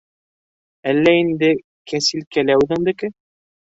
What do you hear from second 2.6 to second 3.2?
үҙендеке?